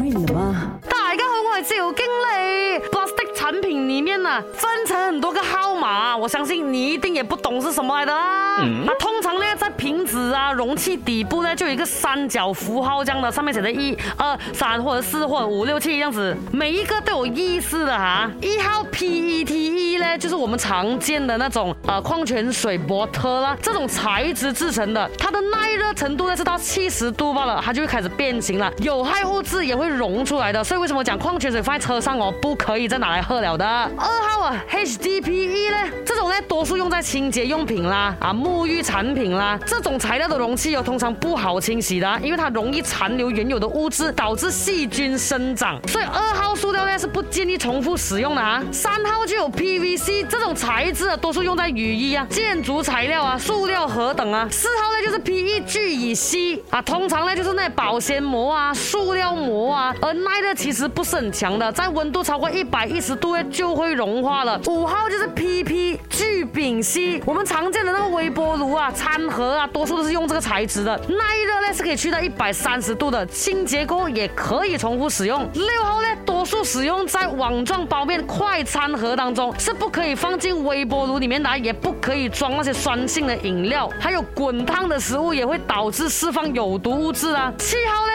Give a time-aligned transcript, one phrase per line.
[0.00, 0.70] 你了吗？
[0.88, 2.78] 大家好，我是刘经理。
[2.78, 8.58] l a s t i c 产品里面呢，分成很多个号码，我相信你一定也不懂是什么来的啦。
[8.86, 10.01] 那通常呢，在平
[10.34, 18.30] 啊，容器底部呢就有一个三角符号这样的，上面写的一二三或者四或者五六七这样子，每一个都有意思的哈。
[18.40, 22.78] 一号 PETE 呢，就是我们常见的那种呃矿泉水
[23.12, 30.62] 特啦，这种材质制成的，它的耐热程度呢是到七十度罢了，它就会开始变形了，有害物质也会溶出来的。
[30.62, 33.66] 所以为什么讲矿泉水放在车上哦，不可以再拿来喝了的。
[33.66, 40.21] 二号啊 HDPE 呢，这种呢多数用在清洁用品啦啊沐浴产品啦，这种材。
[40.22, 45.80] 塑料容器哦，通常不好清洗的，因为它容易残留原有的物质，导致细菌生长。
[45.88, 48.62] 所以二号塑料袋是不建议重复使用的啊。
[48.70, 54.48] 三号就有 PVC 这种材质，啊，多数用在雨衣啊、建筑材料啊、塑料盒等啊。
[54.48, 64.60] 四号呢就是 PE 聚乙烯啊，通常呢就是那保鲜膜啊、塑料膜啊，而耐热其实不是很强的，在温度超过一百一十度就会融化了。
[64.68, 70.11] 五号就是 PP 聚丙烯，我们常见的那个微波炉啊、餐盒啊，多数都是。
[70.12, 75.48] 用这个材质的，耐热呢是可以去到一百三十度的，清洁后也可以重复使用。
[75.54, 87.52] 六号呢，多数使用在网状包面、快餐盒当中，是不可以放进微波炉里面的，也不可以装那些酸性的饮料，还有滚烫的食物也会导致释放有毒物质啊。
[87.58, 88.11] 七号呢？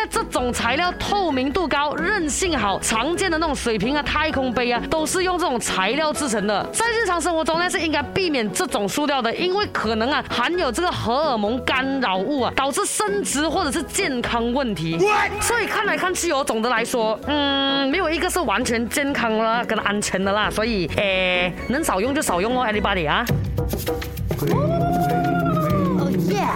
[0.52, 6.66] 材料透明度高、韧性好，常见的那种水瓶啊、太空杯啊，都是用这种材料制成的。
[6.72, 14.98] 在日常生活中呢，是应该避免这种塑料的，因为可能啊含有这个荷尔蒙干扰物啊，导致生殖或者是健康问题。
[15.42, 20.50] 所以看来看去，哦，总的来说，嗯，没有一个是完全健康啦、跟安全的啦。
[20.50, 23.26] 所以，诶，能少用就少用哦 a n y b o d y 啊。
[24.50, 26.50] Oh yeah，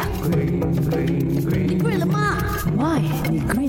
[1.65, 2.37] 你跪了吗
[2.77, 3.60] ？Why？